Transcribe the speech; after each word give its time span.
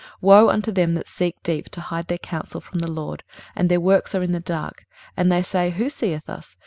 23:029:015 0.01 0.09
Woe 0.21 0.49
unto 0.49 0.71
them 0.71 0.93
that 0.95 1.07
seek 1.07 1.43
deep 1.43 1.69
to 1.69 1.79
hide 1.79 2.07
their 2.07 2.17
counsel 2.17 2.59
from 2.59 2.79
the 2.79 2.89
LORD, 2.89 3.21
and 3.55 3.69
their 3.69 3.79
works 3.79 4.15
are 4.15 4.23
in 4.23 4.31
the 4.31 4.39
dark, 4.39 4.87
and 5.15 5.31
they 5.31 5.43
say, 5.43 5.69
Who 5.69 5.91
seeth 5.91 6.27
us? 6.27 6.55